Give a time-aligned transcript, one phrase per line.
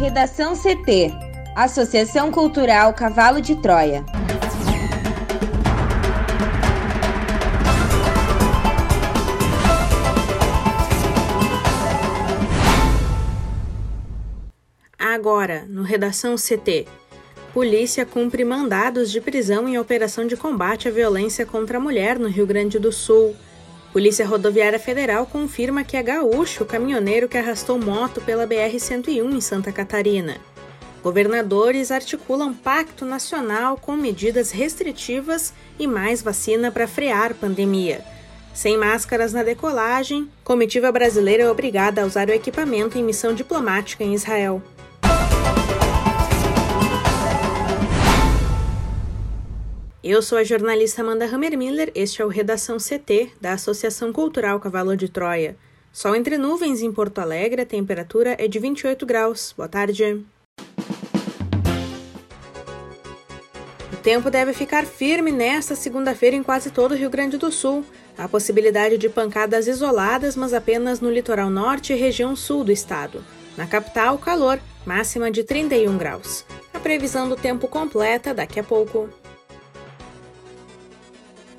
[0.00, 1.12] Redação CT
[1.54, 4.02] Associação Cultural Cavalo de Troia.
[14.98, 16.86] Agora, no Redação CT.
[17.52, 22.28] Polícia cumpre mandados de prisão em operação de combate à violência contra a mulher no
[22.28, 23.36] Rio Grande do Sul.
[23.92, 29.40] Polícia Rodoviária Federal confirma que é gaúcho o caminhoneiro que arrastou moto pela BR-101 em
[29.40, 30.36] Santa Catarina.
[31.02, 38.04] Governadores articulam pacto nacional com medidas restritivas e mais vacina para frear pandemia.
[38.54, 44.04] Sem máscaras na decolagem, comitiva brasileira é obrigada a usar o equipamento em missão diplomática
[44.04, 44.62] em Israel.
[50.12, 54.96] Eu sou a jornalista Amanda Hammermiller, este é o Redação CT, da Associação Cultural Cavalo
[54.96, 55.56] de Troia.
[55.92, 59.54] Sol entre nuvens em Porto Alegre, a temperatura é de 28 graus.
[59.56, 60.26] Boa tarde.
[63.92, 67.84] O tempo deve ficar firme nesta segunda-feira em quase todo o Rio Grande do Sul.
[68.18, 73.24] Há possibilidade de pancadas isoladas, mas apenas no litoral norte e região sul do estado.
[73.56, 76.44] Na capital, calor, máxima de 31 graus.
[76.74, 79.08] A previsão do tempo completa daqui a pouco.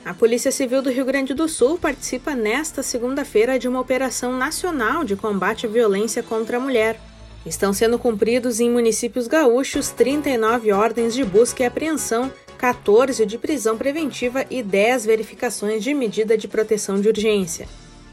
[0.03, 5.03] A Polícia Civil do Rio Grande do Sul participa nesta segunda-feira de uma operação nacional
[5.03, 6.99] de combate à violência contra a mulher.
[7.45, 13.77] Estão sendo cumpridos em municípios gaúchos 39 ordens de busca e apreensão, 14 de prisão
[13.77, 17.67] preventiva e 10 verificações de medida de proteção de urgência.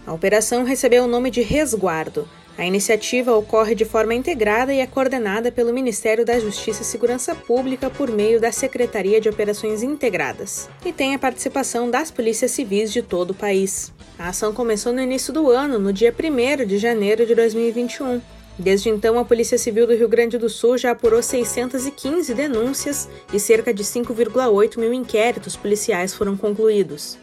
[0.06, 2.28] A operação recebeu o nome de Resguardo.
[2.58, 7.32] A iniciativa ocorre de forma integrada e é coordenada pelo Ministério da Justiça e Segurança
[7.32, 12.92] Pública por meio da Secretaria de Operações Integradas e tem a participação das polícias civis
[12.92, 13.94] de todo o país.
[14.18, 18.20] A ação começou no início do ano, no dia 1 de janeiro de 2021.
[18.58, 23.38] Desde então, a Polícia Civil do Rio Grande do Sul já apurou 615 denúncias e
[23.38, 27.16] cerca de 5,8 mil inquéritos policiais foram concluídos.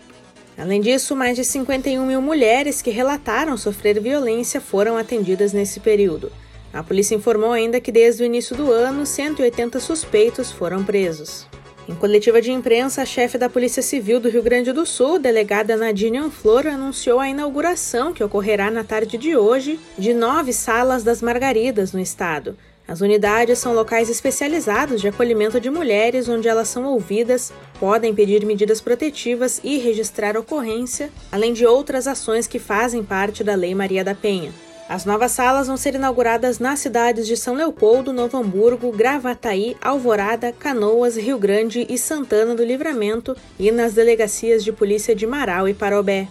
[0.57, 6.31] Além disso, mais de 51 mil mulheres que relataram sofrer violência foram atendidas nesse período.
[6.71, 11.45] A polícia informou ainda que desde o início do ano, 180 suspeitos foram presos.
[11.87, 15.77] Em coletiva de imprensa, a chefe da Polícia Civil do Rio Grande do Sul, delegada
[15.77, 21.21] Nadine Anflor, anunciou a inauguração que ocorrerá na tarde de hoje de nove salas das
[21.21, 22.57] Margaridas no estado.
[22.87, 28.45] As unidades são locais especializados de acolhimento de mulheres, onde elas são ouvidas, podem pedir
[28.45, 34.03] medidas protetivas e registrar ocorrência, além de outras ações que fazem parte da Lei Maria
[34.03, 34.53] da Penha.
[34.87, 40.51] As novas salas vão ser inauguradas nas cidades de São Leopoldo, Novo Hamburgo, Gravataí, Alvorada,
[40.51, 45.73] Canoas, Rio Grande e Santana do Livramento e nas delegacias de polícia de Marau e
[45.73, 46.27] Parobé.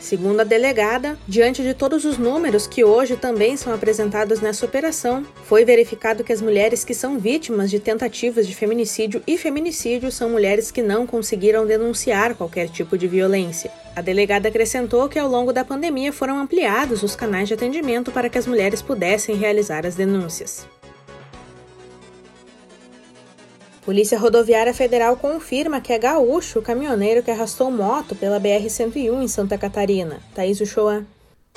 [0.00, 5.26] Segundo a delegada, diante de todos os números que hoje também são apresentados nessa operação,
[5.44, 10.30] foi verificado que as mulheres que são vítimas de tentativas de feminicídio e feminicídio são
[10.30, 13.72] mulheres que não conseguiram denunciar qualquer tipo de violência.
[13.96, 18.28] A delegada acrescentou que ao longo da pandemia foram ampliados os canais de atendimento para
[18.28, 20.77] que as mulheres pudessem realizar as denúncias.
[23.84, 29.28] Polícia Rodoviária Federal confirma que é gaúcho o caminhoneiro que arrastou moto pela BR-101 em
[29.28, 30.20] Santa Catarina.
[30.34, 31.06] Thaís Uchoa.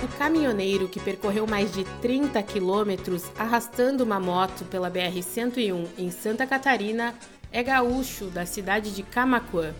[0.01, 6.47] O caminhoneiro que percorreu mais de 30 quilômetros arrastando uma moto pela BR-101 em Santa
[6.47, 7.13] Catarina
[7.51, 9.73] é gaúcho da cidade de Camacuã.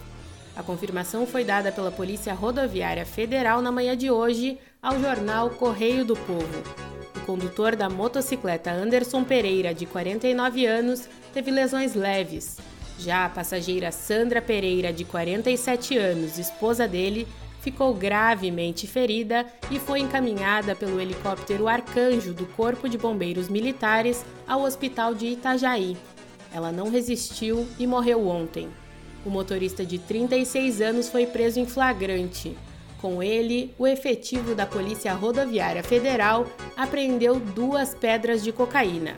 [0.56, 6.04] A confirmação foi dada pela Polícia Rodoviária Federal na manhã de hoje ao jornal Correio
[6.04, 6.91] do Povo.
[7.22, 12.58] O condutor da motocicleta Anderson Pereira, de 49 anos, teve lesões leves.
[12.98, 17.28] Já a passageira Sandra Pereira, de 47 anos, esposa dele,
[17.60, 24.64] ficou gravemente ferida e foi encaminhada pelo helicóptero Arcanjo do Corpo de Bombeiros Militares ao
[24.64, 25.96] hospital de Itajaí.
[26.54, 28.68] Ela não resistiu e morreu ontem.
[29.24, 32.58] O motorista de 36 anos foi preso em flagrante.
[33.02, 36.46] Com ele, o efetivo da Polícia Rodoviária Federal
[36.78, 39.16] apreendeu duas pedras de cocaína.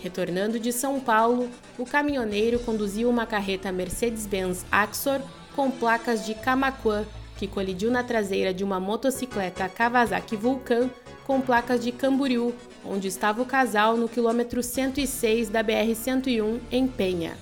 [0.00, 5.20] Retornando de São Paulo, o caminhoneiro conduziu uma carreta Mercedes-Benz Axor
[5.54, 7.04] com placas de Camaquã,
[7.36, 10.90] que colidiu na traseira de uma motocicleta Kawasaki Vulcan
[11.24, 12.52] com placas de Camboriú,
[12.84, 17.36] onde estava o casal no quilômetro 106 da BR-101 em Penha.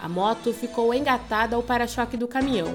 [0.00, 2.74] A moto ficou engatada ao para-choque do caminhão.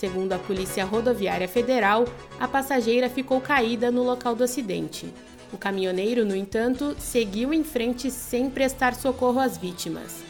[0.00, 2.06] Segundo a Polícia Rodoviária Federal,
[2.40, 5.12] a passageira ficou caída no local do acidente.
[5.52, 10.22] O caminhoneiro, no entanto, seguiu em frente sem prestar socorro às vítimas.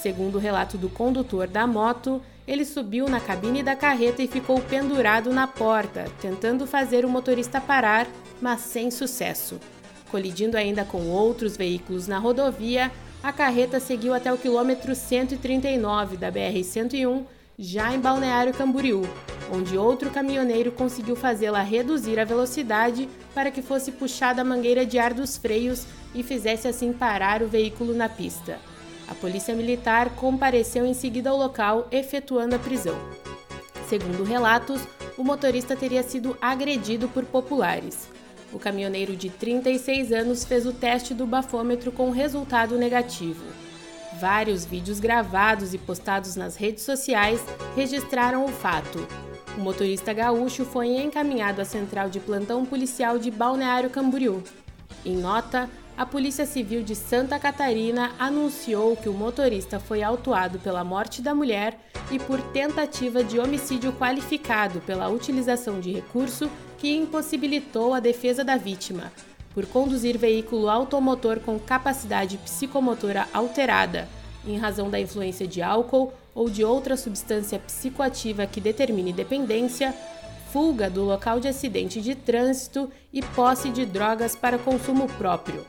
[0.00, 4.62] Segundo o relato do condutor da moto, ele subiu na cabine da carreta e ficou
[4.62, 8.06] pendurado na porta, tentando fazer o motorista parar,
[8.40, 9.60] mas sem sucesso.
[10.10, 12.90] Colidindo ainda com outros veículos na rodovia,
[13.22, 17.26] a carreta seguiu até o quilômetro 139 da BR-101,
[17.58, 19.02] já em Balneário Camboriú,
[19.52, 24.96] onde outro caminhoneiro conseguiu fazê-la reduzir a velocidade para que fosse puxada a mangueira de
[24.96, 25.84] ar dos freios
[26.14, 28.60] e fizesse assim parar o veículo na pista.
[29.08, 32.96] A polícia militar compareceu em seguida ao local, efetuando a prisão.
[33.88, 34.82] Segundo relatos,
[35.16, 38.08] o motorista teria sido agredido por populares.
[38.52, 43.42] O caminhoneiro de 36 anos fez o teste do bafômetro com resultado negativo.
[44.20, 47.40] Vários vídeos gravados e postados nas redes sociais
[47.76, 49.06] registraram o fato.
[49.56, 54.42] O motorista gaúcho foi encaminhado à central de plantão policial de Balneário Camboriú.
[55.04, 60.82] Em nota, a Polícia Civil de Santa Catarina anunciou que o motorista foi autuado pela
[60.82, 61.78] morte da mulher
[62.10, 68.56] e por tentativa de homicídio qualificado pela utilização de recurso que impossibilitou a defesa da
[68.56, 69.12] vítima,
[69.58, 74.08] por conduzir veículo automotor com capacidade psicomotora alterada,
[74.46, 79.92] em razão da influência de álcool ou de outra substância psicoativa que determine dependência,
[80.52, 85.66] fuga do local de acidente de trânsito e posse de drogas para consumo próprio.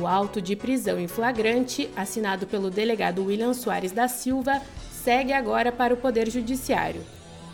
[0.00, 4.60] O auto de prisão em flagrante, assinado pelo delegado William Soares da Silva,
[4.90, 7.02] segue agora para o Poder Judiciário.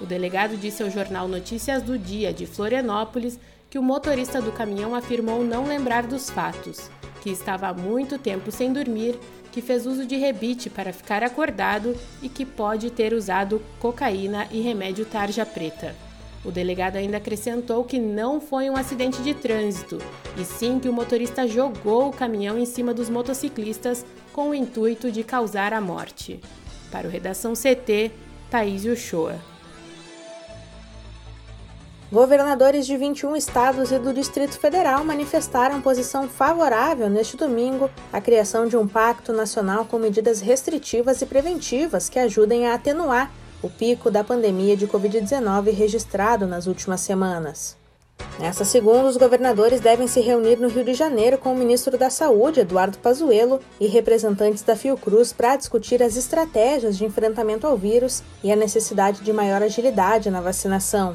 [0.01, 3.39] O delegado disse ao jornal Notícias do Dia de Florianópolis
[3.71, 8.51] que o motorista do caminhão afirmou não lembrar dos fatos, que estava há muito tempo
[8.51, 9.19] sem dormir,
[9.53, 14.61] que fez uso de rebite para ficar acordado e que pode ter usado cocaína e
[14.61, 15.95] remédio tarja preta.
[16.45, 19.99] O delegado ainda acrescentou que não foi um acidente de trânsito,
[20.37, 25.11] e sim que o motorista jogou o caminhão em cima dos motociclistas com o intuito
[25.11, 26.41] de causar a morte.
[26.93, 28.13] Para o Redação CT,
[28.49, 29.58] Thaís Uchoa.
[32.11, 38.67] Governadores de 21 estados e do Distrito Federal manifestaram posição favorável neste domingo à criação
[38.67, 43.31] de um pacto nacional com medidas restritivas e preventivas que ajudem a atenuar
[43.63, 47.77] o pico da pandemia de Covid-19 registrado nas últimas semanas.
[48.41, 52.09] Nessa segunda, os governadores devem se reunir no Rio de Janeiro com o ministro da
[52.09, 58.23] Saúde, Eduardo Pazuello, e representantes da Fiocruz para discutir as estratégias de enfrentamento ao vírus
[58.43, 61.15] e a necessidade de maior agilidade na vacinação.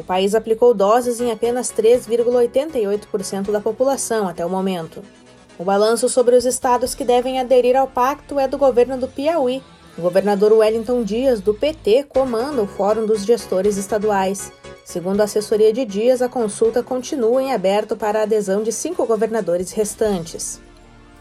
[0.00, 5.02] O país aplicou doses em apenas 3,88% da população até o momento.
[5.58, 9.62] O balanço sobre os estados que devem aderir ao pacto é do governo do Piauí,
[9.98, 14.50] o governador Wellington Dias, do PT, comanda o Fórum dos Gestores Estaduais.
[14.86, 19.04] Segundo a assessoria de Dias, a consulta continua em aberto para a adesão de cinco
[19.04, 20.62] governadores restantes.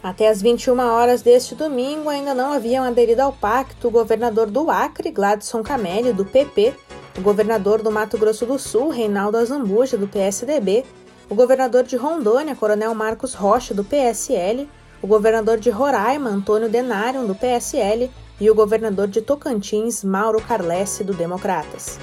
[0.02, 4.72] Até às 21 horas deste domingo, ainda não haviam aderido ao pacto o governador do
[4.72, 6.74] Acre, Gladson Camelli, do PP,
[7.20, 10.86] o governador do Mato Grosso do Sul, Reinaldo Azambuja, do PSDB,
[11.30, 14.70] o governador de Rondônia, Coronel Marcos Rocha, do PSL,
[15.02, 21.04] o governador de Roraima, Antônio Denário, do PSL, e o governador de Tocantins, Mauro Carlesse,
[21.04, 22.00] do Democratas.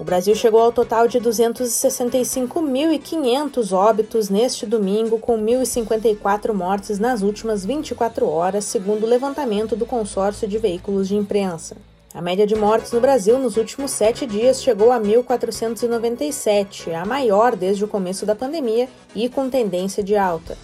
[0.00, 7.66] O Brasil chegou ao total de 265.500 óbitos neste domingo, com 1.054 mortes nas últimas
[7.66, 11.76] 24 horas, segundo o levantamento do consórcio de veículos de imprensa.
[12.14, 17.56] A média de mortes no Brasil nos últimos sete dias chegou a 1.497, a maior
[17.56, 20.56] desde o começo da pandemia e com tendência de alta.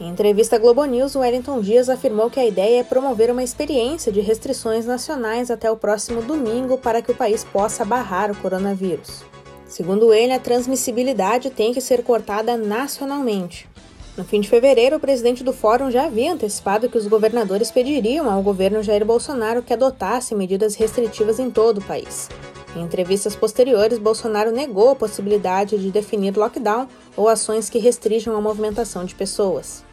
[0.00, 4.10] Em entrevista à Globo News, Wellington Dias afirmou que a ideia é promover uma experiência
[4.10, 9.22] de restrições nacionais até o próximo domingo para que o país possa barrar o coronavírus.
[9.68, 13.68] Segundo ele, a transmissibilidade tem que ser cortada nacionalmente.
[14.16, 18.30] No fim de fevereiro, o presidente do fórum já havia antecipado que os governadores pediriam
[18.30, 22.30] ao governo Jair Bolsonaro que adotasse medidas restritivas em todo o país.
[22.74, 28.40] Em entrevistas posteriores, Bolsonaro negou a possibilidade de definir lockdown ou ações que restringam a
[28.40, 29.84] movimentação de pessoas.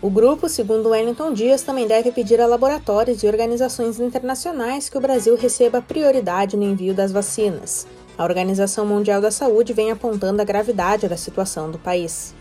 [0.00, 5.00] O grupo, segundo Wellington Dias, também deve pedir a laboratórios e organizações internacionais que o
[5.00, 7.86] Brasil receba prioridade no envio das vacinas.
[8.18, 12.34] A Organização Mundial da Saúde vem apontando a gravidade da situação do país.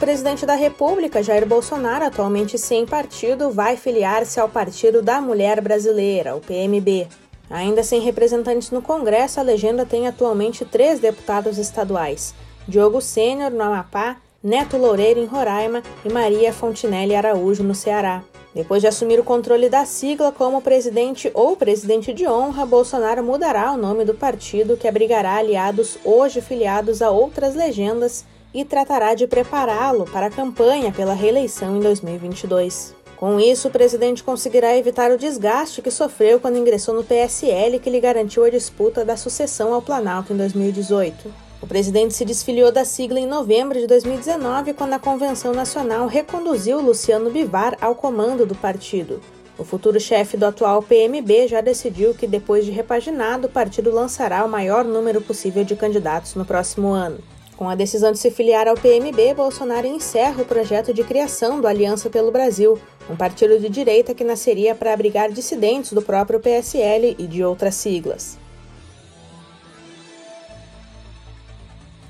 [0.00, 6.34] Presidente da República, Jair Bolsonaro, atualmente sem partido, vai filiar-se ao Partido da Mulher Brasileira,
[6.34, 7.06] o PMB.
[7.50, 12.34] Ainda sem representantes no Congresso, a legenda tem atualmente três deputados estaduais:
[12.66, 18.24] Diogo Sênior, no Amapá, Neto Loureiro, em Roraima e Maria Fontinelli Araújo, no Ceará.
[18.54, 23.70] Depois de assumir o controle da sigla como presidente ou presidente de honra, Bolsonaro mudará
[23.70, 29.26] o nome do partido, que abrigará aliados hoje filiados a outras legendas e tratará de
[29.26, 32.94] prepará-lo para a campanha pela reeleição em 2022.
[33.16, 37.90] Com isso, o presidente conseguirá evitar o desgaste que sofreu quando ingressou no PSL, que
[37.90, 41.30] lhe garantiu a disputa da sucessão ao Planalto em 2018.
[41.60, 46.80] O presidente se desfiliou da sigla em novembro de 2019, quando a Convenção Nacional reconduziu
[46.80, 49.20] Luciano Bivar ao comando do partido.
[49.58, 54.42] O futuro chefe do atual PMB já decidiu que, depois de repaginado, o partido lançará
[54.42, 57.18] o maior número possível de candidatos no próximo ano.
[57.60, 61.66] Com a decisão de se filiar ao PMB, Bolsonaro encerra o projeto de criação do
[61.66, 67.16] Aliança pelo Brasil, um partido de direita que nasceria para abrigar dissidentes do próprio PSL
[67.18, 68.38] e de outras siglas.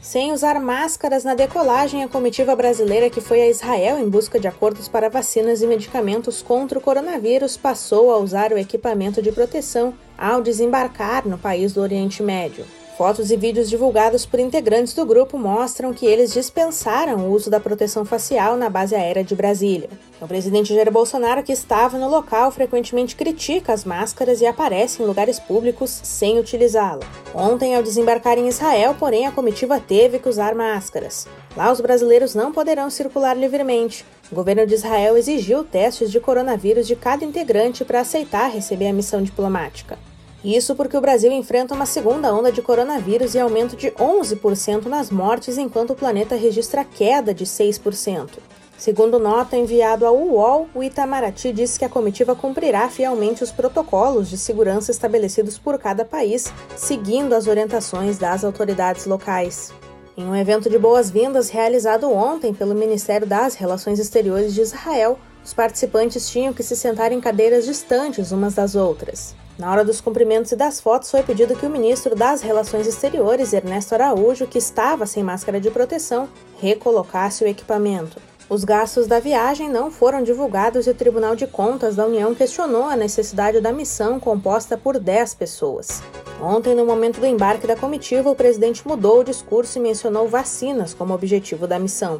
[0.01, 4.47] Sem usar máscaras na decolagem, a comitiva brasileira que foi a Israel em busca de
[4.47, 9.95] acordos para vacinas e medicamentos contra o coronavírus passou a usar o equipamento de proteção
[10.17, 12.65] ao desembarcar no país do Oriente Médio.
[13.01, 17.59] Fotos e vídeos divulgados por integrantes do grupo mostram que eles dispensaram o uso da
[17.59, 19.89] proteção facial na base aérea de Brasília.
[20.21, 25.07] O presidente Jair Bolsonaro, que estava no local, frequentemente critica as máscaras e aparece em
[25.07, 27.01] lugares públicos sem utilizá-la.
[27.35, 31.27] Ontem, ao desembarcar em Israel, porém, a comitiva teve que usar máscaras.
[31.57, 34.05] Lá, os brasileiros não poderão circular livremente.
[34.31, 38.93] O governo de Israel exigiu testes de coronavírus de cada integrante para aceitar receber a
[38.93, 40.10] missão diplomática.
[40.45, 45.11] Isso porque o Brasil enfrenta uma segunda onda de coronavírus e aumento de 11% nas
[45.11, 48.39] mortes, enquanto o planeta registra queda de 6%.
[48.79, 54.31] Segundo nota enviada ao UOL, o Itamaraty disse que a comitiva cumprirá fielmente os protocolos
[54.31, 59.71] de segurança estabelecidos por cada país, seguindo as orientações das autoridades locais.
[60.17, 65.53] Em um evento de boas-vindas realizado ontem pelo Ministério das Relações Exteriores de Israel, os
[65.53, 69.35] participantes tinham que se sentar em cadeiras distantes umas das outras.
[69.61, 73.53] Na hora dos cumprimentos e das fotos, foi pedido que o ministro das Relações Exteriores,
[73.53, 78.17] Ernesto Araújo, que estava sem máscara de proteção, recolocasse o equipamento.
[78.49, 82.85] Os gastos da viagem não foram divulgados e o Tribunal de Contas da União questionou
[82.85, 86.03] a necessidade da missão composta por 10 pessoas.
[86.41, 90.95] Ontem, no momento do embarque da comitiva, o presidente mudou o discurso e mencionou vacinas
[90.95, 92.19] como objetivo da missão.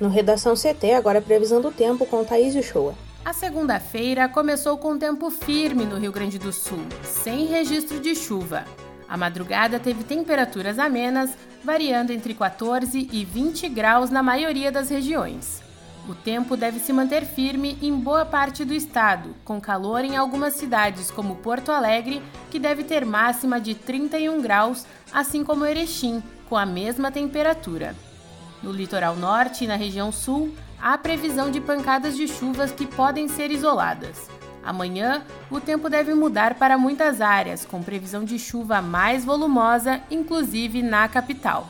[0.00, 2.94] No Redação CT, agora é previsão do tempo com Thaís Uchoa.
[3.22, 8.64] A segunda-feira começou com tempo firme no Rio Grande do Sul, sem registro de chuva.
[9.06, 11.30] A madrugada teve temperaturas amenas,
[11.62, 15.62] variando entre 14 e 20 graus na maioria das regiões.
[16.08, 20.54] O tempo deve se manter firme em boa parte do estado, com calor em algumas
[20.54, 26.56] cidades como Porto Alegre, que deve ter máxima de 31 graus, assim como Erechim, com
[26.56, 27.94] a mesma temperatura.
[28.62, 33.28] No litoral norte e na região sul, há previsão de pancadas de chuvas que podem
[33.28, 34.28] ser isoladas.
[34.62, 40.82] Amanhã, o tempo deve mudar para muitas áreas, com previsão de chuva mais volumosa, inclusive
[40.82, 41.66] na capital.